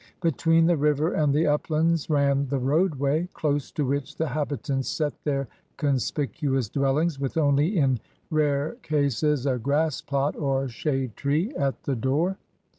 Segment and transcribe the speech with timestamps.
[0.19, 5.13] Between the river and the uplands ran the roadway, dose to which the habitants set
[5.23, 7.99] their conspicuous dwellings with only in
[8.31, 12.39] rare cases a grass plot or shade tree at the door.